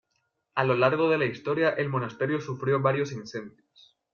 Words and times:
A 0.55 0.63
lo 0.63 0.73
largo 0.73 1.11
de 1.11 1.19
la 1.19 1.25
historia 1.27 1.69
el 1.75 1.87
monasterio 1.87 2.41
sufrió 2.41 2.81
varios 2.81 3.11
incendios. 3.11 3.99